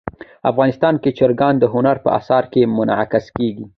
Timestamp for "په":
2.05-2.09